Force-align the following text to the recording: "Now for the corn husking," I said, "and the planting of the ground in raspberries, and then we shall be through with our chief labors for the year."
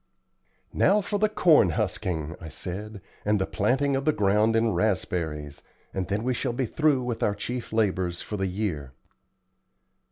"Now 0.73 0.99
for 1.01 1.19
the 1.19 1.29
corn 1.29 1.69
husking," 1.77 2.35
I 2.41 2.49
said, 2.49 3.03
"and 3.23 3.39
the 3.39 3.45
planting 3.45 3.95
of 3.95 4.03
the 4.03 4.11
ground 4.11 4.55
in 4.55 4.71
raspberries, 4.71 5.61
and 5.93 6.07
then 6.07 6.23
we 6.23 6.33
shall 6.33 6.53
be 6.53 6.65
through 6.65 7.03
with 7.03 7.21
our 7.21 7.35
chief 7.35 7.71
labors 7.71 8.19
for 8.19 8.35
the 8.35 8.47
year." 8.47 8.93